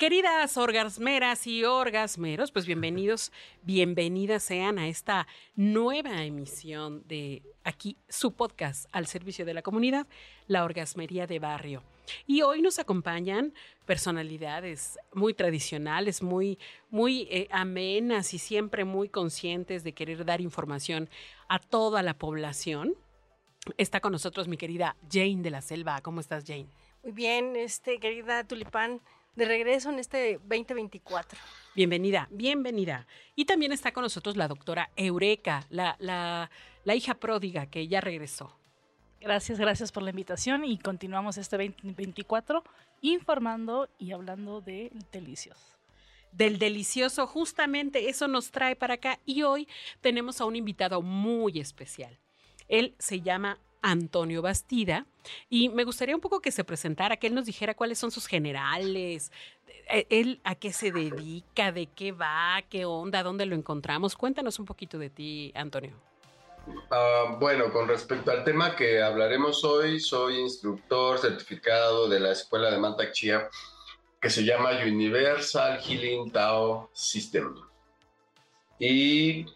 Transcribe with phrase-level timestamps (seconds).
[0.00, 8.32] Queridas orgasmeras y orgasmeros, pues bienvenidos, bienvenidas sean a esta nueva emisión de aquí su
[8.32, 10.06] podcast al servicio de la comunidad,
[10.46, 11.82] La Orgasmería de Barrio.
[12.26, 13.52] Y hoy nos acompañan
[13.84, 16.58] personalidades muy tradicionales, muy,
[16.88, 21.10] muy eh, amenas y siempre muy conscientes de querer dar información
[21.46, 22.94] a toda la población.
[23.76, 26.00] Está con nosotros mi querida Jane de la Selva.
[26.00, 26.70] ¿Cómo estás, Jane?
[27.02, 29.02] Muy bien, este, querida Tulipán,
[29.40, 31.38] de regreso en este 2024.
[31.74, 33.06] Bienvenida, bienvenida.
[33.34, 36.50] Y también está con nosotros la doctora Eureka, la, la,
[36.84, 38.54] la hija pródiga que ya regresó.
[39.18, 42.62] Gracias, gracias por la invitación y continuamos este 2024
[43.00, 45.78] informando y hablando de delicioso.
[46.32, 49.66] Del delicioso, justamente eso nos trae para acá y hoy
[50.02, 52.18] tenemos a un invitado muy especial.
[52.68, 55.06] Él se llama Antonio Bastida
[55.48, 58.26] y me gustaría un poco que se presentara, que él nos dijera cuáles son sus
[58.26, 59.32] generales,
[59.88, 64.16] eh, él a qué se dedica, de qué va, qué onda, dónde lo encontramos.
[64.16, 65.92] Cuéntanos un poquito de ti, Antonio.
[66.66, 72.70] Uh, bueno, con respecto al tema que hablaremos hoy, soy instructor certificado de la Escuela
[72.70, 73.48] de Mantak Chia,
[74.20, 77.54] que se llama Universal Healing Tao System.
[78.78, 79.46] Y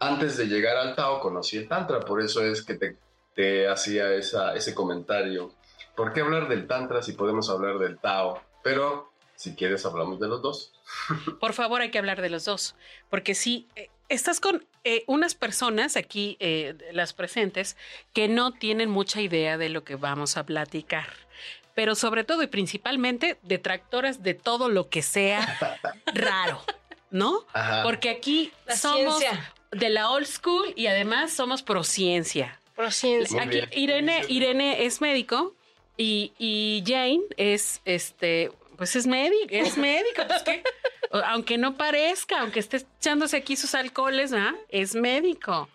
[0.00, 2.96] antes de llegar al Tao conocí el Tantra, por eso es que te,
[3.34, 5.52] te hacía esa, ese comentario.
[5.96, 8.42] ¿Por qué hablar del Tantra si podemos hablar del Tao?
[8.62, 10.72] Pero si quieres hablamos de los dos.
[11.40, 12.74] Por favor, hay que hablar de los dos,
[13.10, 17.76] porque sí, eh, estás con eh, unas personas aquí, eh, las presentes,
[18.12, 21.06] que no tienen mucha idea de lo que vamos a platicar.
[21.74, 25.58] Pero sobre todo y principalmente detractoras de todo lo que sea
[26.14, 26.62] raro,
[27.10, 27.44] ¿no?
[27.52, 27.82] Ajá.
[27.82, 29.52] Porque aquí La somos ciencia.
[29.70, 32.60] de la old school y además somos pro ciencia.
[32.76, 33.42] Prociencia.
[33.42, 33.60] Aquí.
[33.72, 35.54] Irene, Irene es médico
[35.96, 42.60] y, y Jane es este, pues es médico, es médico, pues, aunque no parezca, aunque
[42.60, 44.54] esté echándose aquí sus alcoholes, ¿ah?
[44.68, 45.68] es médico.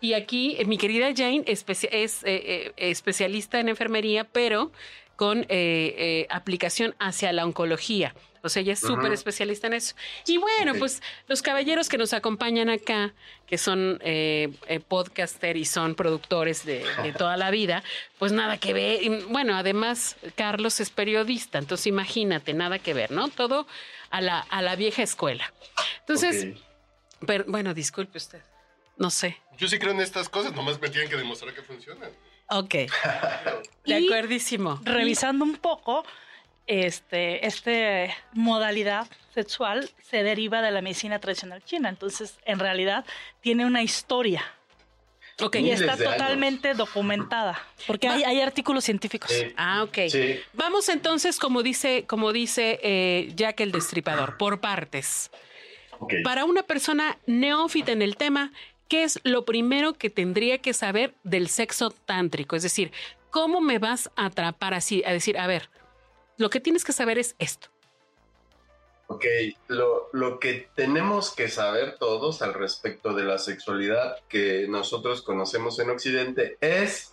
[0.00, 4.72] Y aquí eh, mi querida Jane especia- es eh, eh, especialista en enfermería, pero
[5.16, 8.14] con eh, eh, aplicación hacia la oncología.
[8.42, 9.94] O sea, ella es súper especialista en eso.
[10.26, 13.12] Y bueno, pues los caballeros que nos acompañan acá,
[13.46, 17.82] que son eh, eh, podcaster y son productores de, de toda la vida,
[18.18, 19.02] pues nada que ver.
[19.02, 23.28] Y, Bueno, además, Carlos es periodista, entonces imagínate, nada que ver, ¿no?
[23.28, 23.66] Todo
[24.10, 25.52] a la, a la vieja escuela.
[26.00, 26.56] Entonces,
[27.26, 28.40] pero, bueno, disculpe usted.
[28.96, 29.36] No sé.
[29.58, 32.10] Yo sí creo en estas cosas, nomás me tienen que demostrar que funcionan.
[32.48, 32.74] Ok.
[33.86, 34.80] De Y- acuerdísimo.
[34.84, 36.04] Revisando un poco,
[36.66, 41.88] este, este modalidad sexual se deriva de la medicina tradicional china.
[41.88, 43.04] Entonces, en realidad,
[43.40, 44.44] tiene una historia
[45.40, 45.56] Ok.
[45.56, 46.18] y está de años.
[46.18, 47.60] totalmente documentada.
[47.86, 49.30] Porque hay, hay artículos científicos.
[49.30, 49.52] Sí.
[49.56, 49.98] Ah, ok.
[50.08, 50.38] Sí.
[50.52, 55.30] Vamos entonces, como dice, como dice eh, Jack el Destripador, por partes.
[55.98, 56.14] Ok.
[56.24, 58.52] Para una persona neófita en el tema,
[58.88, 62.56] ¿qué es lo primero que tendría que saber del sexo tántrico?
[62.56, 62.92] Es decir,
[63.30, 65.02] ¿cómo me vas a atrapar así?
[65.06, 65.68] A decir, a ver,
[66.40, 67.68] lo que tienes que saber es esto.
[69.08, 69.24] Ok,
[69.68, 75.78] lo, lo que tenemos que saber todos al respecto de la sexualidad que nosotros conocemos
[75.80, 77.12] en Occidente es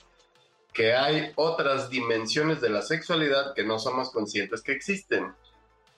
[0.74, 5.34] que hay otras dimensiones de la sexualidad que no somos conscientes que existen.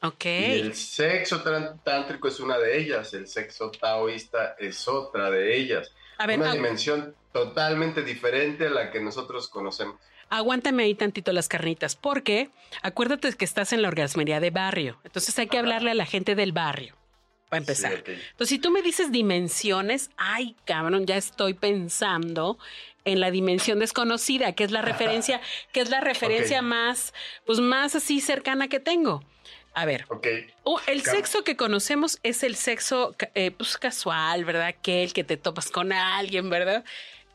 [0.01, 0.25] Ok.
[0.25, 1.43] Y el sexo
[1.83, 5.91] tántrico es una de ellas, el sexo taoísta es otra de ellas.
[6.17, 9.97] A ver, una dimensión totalmente diferente a la que nosotros conocemos.
[10.29, 12.49] Aguántame ahí tantito las carnitas, porque
[12.81, 14.99] acuérdate que estás en la orgasmería de barrio.
[15.03, 16.95] Entonces hay que hablarle a la gente del barrio.
[17.49, 18.03] Para empezar.
[18.05, 18.11] Sí.
[18.11, 22.59] Entonces, si tú me dices dimensiones, ay, cabrón, ya estoy pensando
[23.05, 27.13] en la dimensión desconocida, que es la referencia, que es la referencia más,
[27.45, 29.23] pues más así cercana que tengo.
[29.73, 30.27] A ver, Ok,
[30.63, 34.65] oh, el sexo que conocemos es el sexo eh, pues, casual, ¿verdad?
[34.65, 36.83] Aquel que te topas con alguien, ¿verdad?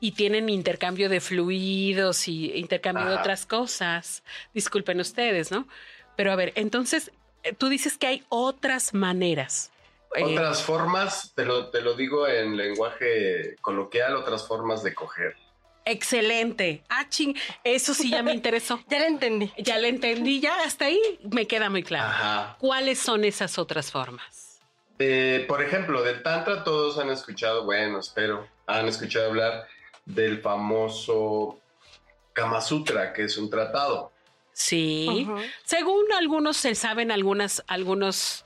[0.04, 4.22] Y tienen intercambio de fluidos y intercambio de otras cosas.
[4.52, 5.66] Disculpen ustedes, ¿no?
[6.14, 7.10] Pero a ver, entonces,
[7.42, 9.70] eh, tú dices que hay otras maneras.
[10.14, 15.36] Eh, Otras formas, te lo, te lo digo en lenguaje coloquial, otras formas de coger.
[15.86, 16.84] Excelente.
[16.90, 17.34] Ah, ching,
[17.64, 18.84] eso sí ya me interesó.
[18.90, 19.50] Ya la entendí.
[19.56, 21.00] Ya le entendí, ya hasta ahí
[21.32, 22.08] me queda muy claro.
[22.10, 22.56] Ajá.
[22.58, 24.60] ¿Cuáles son esas otras formas?
[24.98, 29.66] Eh, por ejemplo, del Tantra todos han escuchado, bueno, espero, han escuchado hablar
[30.06, 31.58] del famoso
[32.32, 34.12] Kama Sutra, que es un tratado.
[34.52, 35.26] Sí.
[35.64, 38.44] Según algunos se saben algunas, algunos,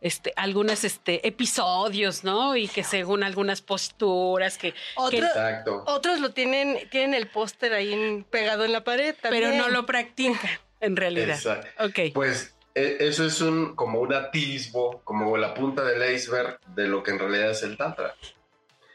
[0.00, 2.56] este, algunos este, episodios, ¿no?
[2.56, 5.84] Y que según algunas posturas que, Otro- Exacto.
[5.86, 9.50] Otros lo tienen, tienen el póster ahí en- pegado en la pared también.
[9.50, 10.50] pero no lo practican
[10.80, 11.36] en realidad.
[11.36, 11.68] Exacto.
[11.84, 12.12] Ok.
[12.14, 17.02] Pues e- eso es un como un atisbo, como la punta del iceberg de lo
[17.02, 18.14] que en realidad es el tantra.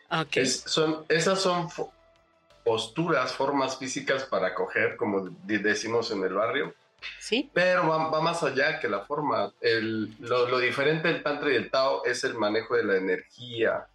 [0.09, 0.37] ok.
[0.37, 1.69] Es- son, esas son
[2.67, 6.73] posturas, formas físicas para coger, como decimos en el barrio,
[7.19, 7.49] sí.
[7.53, 9.53] pero va, va más allá que la forma.
[9.61, 13.87] El- lo, lo diferente del tantra y el tao es el manejo de la energía,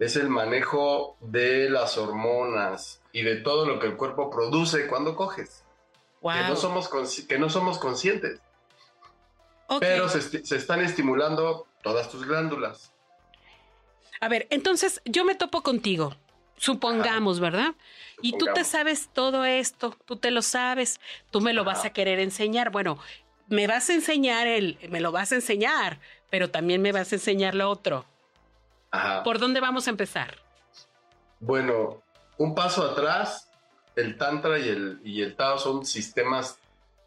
[0.00, 5.14] es el manejo de las hormonas y de todo lo que el cuerpo produce cuando
[5.14, 5.64] coges,
[6.20, 6.32] Wow.
[6.32, 6.88] que, no somos
[7.28, 8.40] que no somos conscientes.
[9.68, 9.80] Ok.
[9.80, 12.90] pero se están estimulando todas tus glándulas.
[14.20, 16.14] A ver, entonces yo me topo contigo.
[16.58, 17.74] Supongamos, ¿verdad?
[18.20, 21.00] Y tú te sabes todo esto, tú te lo sabes,
[21.30, 22.70] tú me lo vas a querer enseñar.
[22.70, 22.98] Bueno,
[23.48, 26.00] me vas a enseñar el, me lo vas a enseñar,
[26.30, 28.04] pero también me vas a enseñar lo otro.
[28.90, 29.22] Ajá.
[29.22, 30.36] ¿Por dónde vamos a empezar?
[31.40, 32.02] Bueno,
[32.38, 33.48] un paso atrás,
[33.94, 36.58] el Tantra y el, y el Tao son sistemas,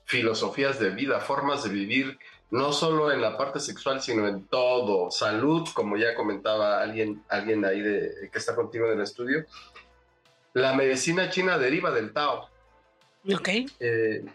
[0.05, 2.17] filosofías de vida, formas de vivir,
[2.51, 5.09] no solo en la parte sexual, sino en todo.
[5.09, 9.45] Salud, como ya comentaba alguien, alguien ahí de, que está contigo en el estudio.
[10.53, 12.49] La medicina china deriva del Tao.
[13.33, 13.49] Ok.
[13.79, 14.25] Eh,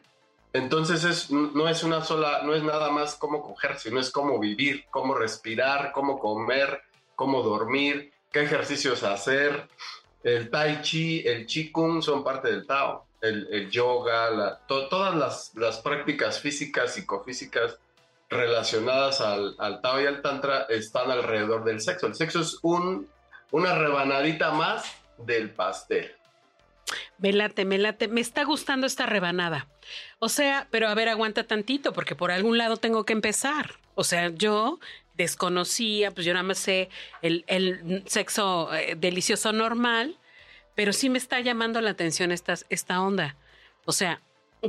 [0.54, 4.38] entonces es, no es una sola, no es nada más cómo coger, sino es cómo
[4.38, 6.80] vivir, cómo respirar, cómo comer,
[7.14, 9.68] cómo dormir, qué ejercicios hacer.
[10.22, 13.04] El tai chi, el qigong son parte del Tao.
[13.20, 17.78] El, el yoga, la- to- todas las, las prácticas físicas, psicofísicas
[18.28, 22.06] relacionadas al, al Tao y al Tantra están alrededor del sexo.
[22.06, 23.08] El sexo es un,
[23.50, 24.84] una rebanadita más
[25.19, 26.12] del pastel.
[27.19, 28.08] Me late, me late.
[28.08, 29.67] Me está gustando esta rebanada.
[30.19, 33.75] O sea, pero a ver, aguanta tantito, porque por algún lado tengo que empezar.
[33.94, 34.78] O sea, yo
[35.14, 36.90] desconocía, pues yo nada más sé
[37.23, 40.17] el, el sexo eh, delicioso normal,
[40.75, 43.37] pero sí me está llamando la atención esta, esta onda.
[43.87, 44.20] O sea,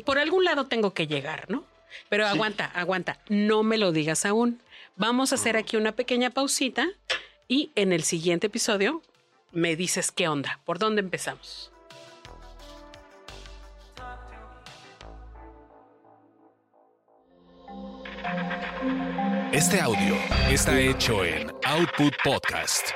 [0.05, 1.65] por algún lado tengo que llegar, ¿no?
[2.09, 2.33] Pero Sí.
[2.33, 4.61] aguanta, aguanta, no me lo digas aún.
[4.95, 6.87] Vamos a hacer aquí una pequeña pausita
[7.47, 9.01] y en el siguiente episodio
[9.51, 11.71] me dices qué onda, por dónde empezamos.
[19.51, 20.15] Este audio
[20.49, 22.91] está hecho en Output Podcast.